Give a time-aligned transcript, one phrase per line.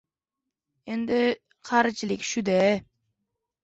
[0.95, 1.21] Endi,
[1.71, 2.61] qarichilik shu-da...